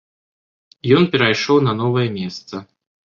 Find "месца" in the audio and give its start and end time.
2.19-2.55